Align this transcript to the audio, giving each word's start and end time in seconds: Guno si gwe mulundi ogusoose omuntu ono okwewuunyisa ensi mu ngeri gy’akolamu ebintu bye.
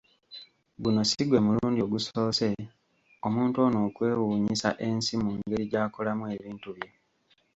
Guno 0.81 1.01
si 1.09 1.21
gwe 1.27 1.39
mulundi 1.45 1.79
ogusoose 1.87 2.49
omuntu 3.27 3.57
ono 3.67 3.77
okwewuunyisa 3.87 4.69
ensi 4.87 5.13
mu 5.23 5.31
ngeri 5.37 5.63
gy’akolamu 5.71 6.23
ebintu 6.35 6.69
bye. 6.77 6.89